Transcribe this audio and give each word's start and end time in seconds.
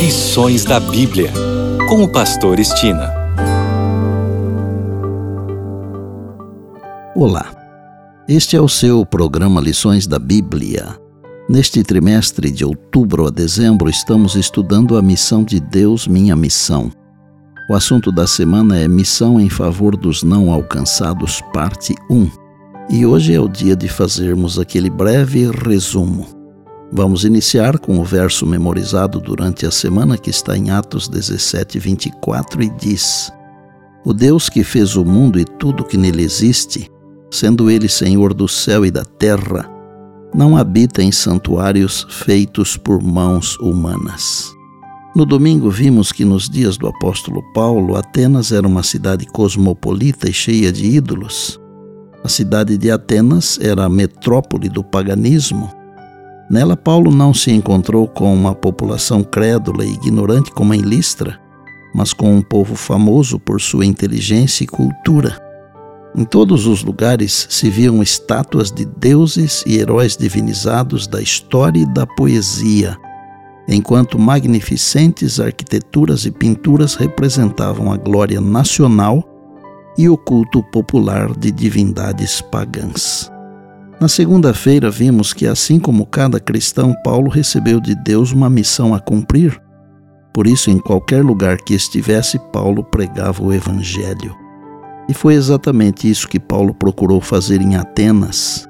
Lições 0.00 0.64
da 0.64 0.80
Bíblia, 0.80 1.30
com 1.86 2.02
o 2.02 2.08
Pastor 2.10 2.58
Estina. 2.58 3.12
Olá, 7.14 7.52
este 8.26 8.56
é 8.56 8.60
o 8.62 8.66
seu 8.66 9.04
programa 9.04 9.60
Lições 9.60 10.06
da 10.06 10.18
Bíblia. 10.18 10.98
Neste 11.50 11.82
trimestre 11.82 12.50
de 12.50 12.64
outubro 12.64 13.26
a 13.26 13.30
dezembro, 13.30 13.90
estamos 13.90 14.36
estudando 14.36 14.96
a 14.96 15.02
missão 15.02 15.44
de 15.44 15.60
Deus, 15.60 16.08
minha 16.08 16.34
missão. 16.34 16.90
O 17.68 17.74
assunto 17.74 18.10
da 18.10 18.26
semana 18.26 18.78
é 18.78 18.88
Missão 18.88 19.38
em 19.38 19.50
favor 19.50 19.98
dos 19.98 20.22
não 20.22 20.50
alcançados, 20.50 21.42
parte 21.52 21.94
1. 22.10 22.30
E 22.88 23.04
hoje 23.04 23.34
é 23.34 23.38
o 23.38 23.46
dia 23.46 23.76
de 23.76 23.86
fazermos 23.86 24.58
aquele 24.58 24.88
breve 24.88 25.50
resumo. 25.50 26.39
Vamos 26.92 27.24
iniciar 27.24 27.78
com 27.78 28.00
o 28.00 28.04
verso 28.04 28.44
memorizado 28.44 29.20
durante 29.20 29.64
a 29.64 29.70
semana 29.70 30.18
que 30.18 30.28
está 30.28 30.56
em 30.56 30.70
Atos 30.70 31.08
17, 31.08 31.78
24 31.78 32.64
e 32.64 32.70
diz: 32.70 33.32
O 34.04 34.12
Deus 34.12 34.48
que 34.48 34.64
fez 34.64 34.96
o 34.96 35.04
mundo 35.04 35.38
e 35.38 35.44
tudo 35.44 35.84
que 35.84 35.96
nele 35.96 36.24
existe, 36.24 36.90
sendo 37.30 37.70
ele 37.70 37.88
Senhor 37.88 38.34
do 38.34 38.48
céu 38.48 38.84
e 38.84 38.90
da 38.90 39.04
terra, 39.04 39.70
não 40.34 40.56
habita 40.56 41.00
em 41.00 41.12
santuários 41.12 42.04
feitos 42.10 42.76
por 42.76 43.00
mãos 43.00 43.56
humanas. 43.60 44.50
No 45.14 45.24
domingo 45.24 45.70
vimos 45.70 46.10
que 46.10 46.24
nos 46.24 46.48
dias 46.48 46.76
do 46.76 46.88
apóstolo 46.88 47.40
Paulo, 47.52 47.96
Atenas 47.96 48.50
era 48.50 48.66
uma 48.66 48.82
cidade 48.82 49.26
cosmopolita 49.26 50.28
e 50.28 50.32
cheia 50.32 50.72
de 50.72 50.86
ídolos. 50.86 51.60
A 52.24 52.28
cidade 52.28 52.76
de 52.76 52.90
Atenas 52.90 53.60
era 53.62 53.84
a 53.84 53.88
metrópole 53.88 54.68
do 54.68 54.82
paganismo 54.82 55.70
Nela, 56.50 56.76
Paulo 56.76 57.12
não 57.12 57.32
se 57.32 57.52
encontrou 57.52 58.08
com 58.08 58.34
uma 58.34 58.52
população 58.56 59.22
crédula 59.22 59.84
e 59.84 59.92
ignorante 59.92 60.50
como 60.50 60.74
em 60.74 60.80
Listra, 60.80 61.38
mas 61.94 62.12
com 62.12 62.34
um 62.34 62.42
povo 62.42 62.74
famoso 62.74 63.38
por 63.38 63.60
sua 63.60 63.86
inteligência 63.86 64.64
e 64.64 64.66
cultura. 64.66 65.38
Em 66.16 66.24
todos 66.24 66.66
os 66.66 66.82
lugares 66.82 67.46
se 67.48 67.70
viam 67.70 68.02
estátuas 68.02 68.72
de 68.72 68.84
deuses 68.84 69.62
e 69.64 69.78
heróis 69.78 70.16
divinizados 70.16 71.06
da 71.06 71.22
história 71.22 71.82
e 71.82 71.86
da 71.86 72.04
poesia, 72.04 72.96
enquanto 73.68 74.18
magnificentes 74.18 75.38
arquiteturas 75.38 76.26
e 76.26 76.32
pinturas 76.32 76.96
representavam 76.96 77.92
a 77.92 77.96
glória 77.96 78.40
nacional 78.40 79.22
e 79.96 80.08
o 80.08 80.16
culto 80.16 80.64
popular 80.64 81.32
de 81.38 81.52
divindades 81.52 82.40
pagãs. 82.40 83.29
Na 84.00 84.08
segunda-feira, 84.08 84.90
vimos 84.90 85.34
que, 85.34 85.46
assim 85.46 85.78
como 85.78 86.06
cada 86.06 86.40
cristão, 86.40 86.96
Paulo 87.04 87.28
recebeu 87.28 87.78
de 87.78 87.94
Deus 87.94 88.32
uma 88.32 88.48
missão 88.48 88.94
a 88.94 88.98
cumprir. 88.98 89.60
Por 90.32 90.46
isso, 90.46 90.70
em 90.70 90.78
qualquer 90.78 91.22
lugar 91.22 91.58
que 91.58 91.74
estivesse, 91.74 92.38
Paulo 92.50 92.82
pregava 92.82 93.42
o 93.42 93.52
Evangelho. 93.52 94.34
E 95.06 95.12
foi 95.12 95.34
exatamente 95.34 96.08
isso 96.08 96.28
que 96.28 96.40
Paulo 96.40 96.72
procurou 96.72 97.20
fazer 97.20 97.60
em 97.60 97.76
Atenas. 97.76 98.66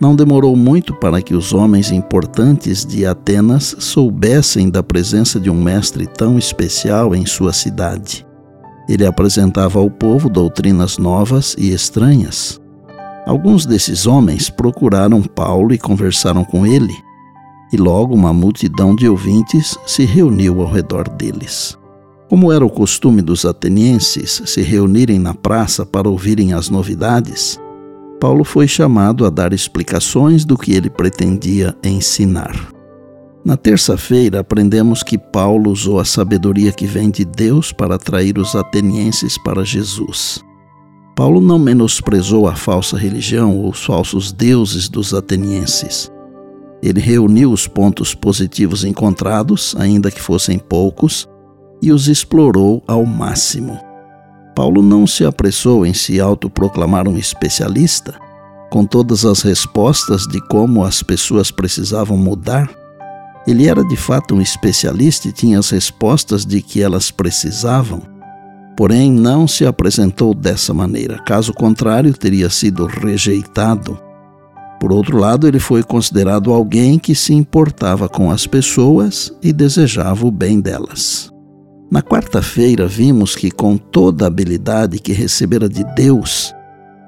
Não 0.00 0.16
demorou 0.16 0.56
muito 0.56 0.94
para 0.94 1.20
que 1.20 1.34
os 1.34 1.52
homens 1.52 1.90
importantes 1.90 2.86
de 2.86 3.04
Atenas 3.04 3.76
soubessem 3.78 4.70
da 4.70 4.82
presença 4.82 5.38
de 5.38 5.50
um 5.50 5.62
mestre 5.62 6.06
tão 6.06 6.38
especial 6.38 7.14
em 7.14 7.26
sua 7.26 7.52
cidade. 7.52 8.26
Ele 8.88 9.04
apresentava 9.04 9.78
ao 9.78 9.90
povo 9.90 10.30
doutrinas 10.30 10.96
novas 10.96 11.54
e 11.58 11.70
estranhas. 11.70 12.63
Alguns 13.26 13.64
desses 13.64 14.06
homens 14.06 14.50
procuraram 14.50 15.22
Paulo 15.22 15.72
e 15.72 15.78
conversaram 15.78 16.44
com 16.44 16.66
ele, 16.66 16.94
e 17.72 17.76
logo 17.76 18.14
uma 18.14 18.32
multidão 18.32 18.94
de 18.94 19.08
ouvintes 19.08 19.78
se 19.86 20.04
reuniu 20.04 20.60
ao 20.60 20.70
redor 20.70 21.08
deles. 21.08 21.76
Como 22.28 22.52
era 22.52 22.64
o 22.64 22.70
costume 22.70 23.22
dos 23.22 23.44
atenienses 23.44 24.42
se 24.44 24.60
reunirem 24.62 25.18
na 25.18 25.34
praça 25.34 25.86
para 25.86 26.08
ouvirem 26.08 26.52
as 26.52 26.68
novidades, 26.68 27.58
Paulo 28.20 28.44
foi 28.44 28.66
chamado 28.66 29.26
a 29.26 29.30
dar 29.30 29.52
explicações 29.52 30.44
do 30.44 30.56
que 30.56 30.72
ele 30.72 30.88
pretendia 30.88 31.76
ensinar. 31.82 32.68
Na 33.44 33.56
terça-feira, 33.56 34.40
aprendemos 34.40 35.02
que 35.02 35.18
Paulo 35.18 35.70
usou 35.70 36.00
a 36.00 36.04
sabedoria 36.04 36.72
que 36.72 36.86
vem 36.86 37.10
de 37.10 37.24
Deus 37.24 37.72
para 37.72 37.96
atrair 37.96 38.38
os 38.38 38.54
atenienses 38.54 39.36
para 39.36 39.64
Jesus. 39.64 40.42
Paulo 41.14 41.40
não 41.40 41.60
menosprezou 41.60 42.48
a 42.48 42.56
falsa 42.56 42.98
religião 42.98 43.56
ou 43.56 43.70
os 43.70 43.84
falsos 43.84 44.32
deuses 44.32 44.88
dos 44.88 45.14
atenienses. 45.14 46.10
Ele 46.82 47.00
reuniu 47.00 47.52
os 47.52 47.68
pontos 47.68 48.14
positivos 48.14 48.84
encontrados, 48.84 49.76
ainda 49.78 50.10
que 50.10 50.20
fossem 50.20 50.58
poucos, 50.58 51.28
e 51.80 51.92
os 51.92 52.08
explorou 52.08 52.82
ao 52.86 53.06
máximo. 53.06 53.78
Paulo 54.56 54.82
não 54.82 55.06
se 55.06 55.24
apressou 55.24 55.86
em 55.86 55.94
se 55.94 56.20
autoproclamar 56.20 57.06
um 57.08 57.16
especialista, 57.16 58.18
com 58.70 58.84
todas 58.84 59.24
as 59.24 59.40
respostas 59.40 60.22
de 60.22 60.40
como 60.48 60.84
as 60.84 61.00
pessoas 61.00 61.50
precisavam 61.50 62.16
mudar. 62.16 62.68
Ele 63.46 63.68
era 63.68 63.84
de 63.84 63.96
fato 63.96 64.34
um 64.34 64.40
especialista 64.40 65.28
e 65.28 65.32
tinha 65.32 65.60
as 65.60 65.70
respostas 65.70 66.44
de 66.44 66.60
que 66.60 66.82
elas 66.82 67.10
precisavam 67.10 68.13
porém 68.76 69.10
não 69.10 69.46
se 69.46 69.64
apresentou 69.64 70.34
dessa 70.34 70.74
maneira, 70.74 71.18
caso 71.20 71.52
contrário, 71.52 72.12
teria 72.12 72.50
sido 72.50 72.86
rejeitado. 72.86 73.98
Por 74.80 74.92
outro 74.92 75.16
lado, 75.16 75.48
ele 75.48 75.58
foi 75.58 75.82
considerado 75.82 76.52
alguém 76.52 76.98
que 76.98 77.14
se 77.14 77.32
importava 77.32 78.08
com 78.08 78.30
as 78.30 78.46
pessoas 78.46 79.32
e 79.42 79.52
desejava 79.52 80.26
o 80.26 80.30
bem 80.30 80.60
delas. 80.60 81.30
Na 81.90 82.02
quarta-feira, 82.02 82.86
vimos 82.86 83.36
que, 83.36 83.50
com 83.50 83.76
toda 83.76 84.24
a 84.24 84.28
habilidade 84.28 84.98
que 84.98 85.12
recebera 85.12 85.68
de 85.68 85.84
Deus, 85.94 86.52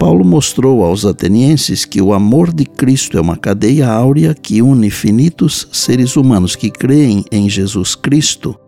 Paulo 0.00 0.24
mostrou 0.24 0.82
aos 0.82 1.04
atenienses 1.04 1.84
que 1.84 2.00
o 2.00 2.14
amor 2.14 2.52
de 2.54 2.64
Cristo 2.64 3.18
é 3.18 3.20
uma 3.20 3.36
cadeia 3.36 3.86
áurea 3.86 4.34
que 4.34 4.62
une 4.62 4.86
infinitos 4.86 5.68
seres 5.70 6.16
humanos 6.16 6.56
que 6.56 6.70
creem 6.70 7.22
em 7.30 7.50
Jesus 7.50 7.94
Cristo 7.94 8.58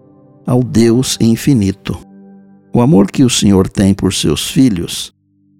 ao 0.46 0.62
Deus 0.62 1.16
infinito. 1.18 2.11
O 2.74 2.80
amor 2.80 3.10
que 3.10 3.22
o 3.22 3.28
Senhor 3.28 3.68
tem 3.68 3.92
por 3.92 4.14
seus 4.14 4.48
filhos 4.48 5.12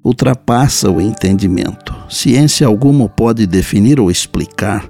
ultrapassa 0.05 0.91
o 0.91 1.01
entendimento. 1.01 1.95
Ciência 2.09 2.67
alguma 2.67 3.09
pode 3.09 3.47
definir 3.47 4.01
ou 4.01 4.11
explicar. 4.11 4.89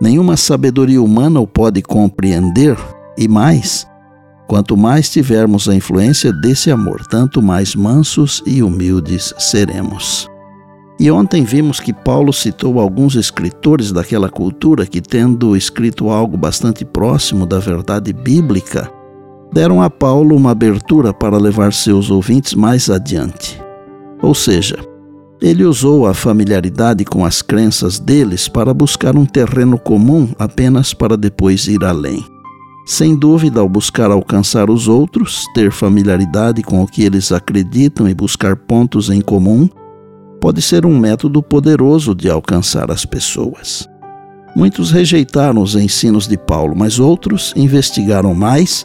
Nenhuma 0.00 0.36
sabedoria 0.36 1.02
humana 1.02 1.40
o 1.40 1.46
pode 1.46 1.82
compreender, 1.82 2.76
e 3.16 3.26
mais, 3.26 3.86
quanto 4.46 4.76
mais 4.76 5.10
tivermos 5.10 5.68
a 5.68 5.74
influência 5.74 6.32
desse 6.32 6.70
amor, 6.70 7.04
tanto 7.10 7.42
mais 7.42 7.74
mansos 7.74 8.40
e 8.46 8.62
humildes 8.62 9.34
seremos. 9.38 10.28
E 11.00 11.10
ontem 11.10 11.44
vimos 11.44 11.78
que 11.80 11.92
Paulo 11.92 12.32
citou 12.32 12.80
alguns 12.80 13.16
escritores 13.16 13.92
daquela 13.92 14.30
cultura 14.30 14.86
que, 14.86 15.00
tendo 15.00 15.56
escrito 15.56 16.10
algo 16.10 16.36
bastante 16.36 16.84
próximo 16.84 17.44
da 17.44 17.58
verdade 17.58 18.12
bíblica, 18.12 18.90
deram 19.52 19.82
a 19.82 19.88
Paulo 19.88 20.36
uma 20.36 20.50
abertura 20.50 21.12
para 21.12 21.38
levar 21.38 21.72
seus 21.72 22.10
ouvintes 22.10 22.54
mais 22.54 22.90
adiante. 22.90 23.60
Ou 24.20 24.34
seja, 24.34 24.76
ele 25.40 25.64
usou 25.64 26.06
a 26.06 26.14
familiaridade 26.14 27.04
com 27.04 27.24
as 27.24 27.42
crenças 27.42 27.98
deles 27.98 28.48
para 28.48 28.74
buscar 28.74 29.16
um 29.16 29.24
terreno 29.24 29.78
comum 29.78 30.28
apenas 30.38 30.92
para 30.92 31.16
depois 31.16 31.66
ir 31.68 31.84
além. 31.84 32.24
Sem 32.84 33.14
dúvida, 33.14 33.60
ao 33.60 33.68
buscar 33.68 34.10
alcançar 34.10 34.70
os 34.70 34.88
outros, 34.88 35.44
ter 35.54 35.70
familiaridade 35.70 36.62
com 36.62 36.82
o 36.82 36.86
que 36.86 37.02
eles 37.02 37.30
acreditam 37.30 38.08
e 38.08 38.14
buscar 38.14 38.56
pontos 38.56 39.10
em 39.10 39.20
comum, 39.20 39.68
pode 40.40 40.62
ser 40.62 40.86
um 40.86 40.98
método 40.98 41.42
poderoso 41.42 42.14
de 42.14 42.30
alcançar 42.30 42.90
as 42.90 43.04
pessoas. 43.04 43.86
Muitos 44.56 44.90
rejeitaram 44.90 45.62
os 45.62 45.76
ensinos 45.76 46.26
de 46.26 46.36
Paulo, 46.36 46.74
mas 46.74 46.98
outros 46.98 47.52
investigaram 47.54 48.34
mais 48.34 48.84